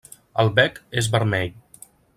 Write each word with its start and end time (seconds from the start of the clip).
El 0.43 0.49
bec 0.59 0.81
és 1.03 1.11
vermell. 1.19 1.57